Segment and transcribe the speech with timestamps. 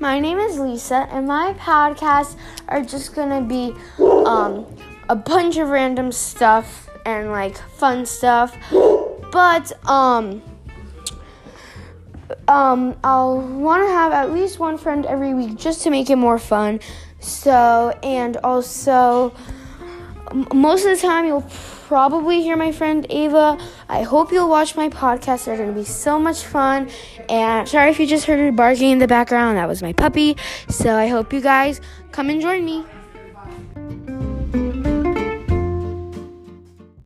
[0.00, 2.36] my name is Lisa, and my podcasts
[2.68, 4.66] are just gonna be um,
[5.08, 8.56] a bunch of random stuff and like fun stuff.
[9.32, 10.42] But um,
[12.48, 16.16] um, I'll want to have at least one friend every week just to make it
[16.16, 16.80] more fun.
[17.20, 19.32] So, and also,
[20.54, 21.46] most of the time you'll
[21.86, 23.58] probably hear my friend Ava.
[23.90, 25.46] I hope you'll watch my podcast.
[25.46, 26.88] They're going to be so much fun.
[27.28, 29.58] And sorry if you just heard her barking in the background.
[29.58, 30.36] That was my puppy.
[30.68, 31.80] So I hope you guys
[32.12, 32.84] come and join me.